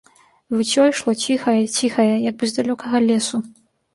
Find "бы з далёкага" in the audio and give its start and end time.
2.39-2.97